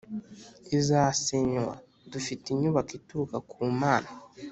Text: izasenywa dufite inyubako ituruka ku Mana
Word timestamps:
izasenywa 0.77 1.73
dufite 2.11 2.45
inyubako 2.49 2.91
ituruka 2.99 3.37
ku 3.49 3.59
Mana 3.81 4.09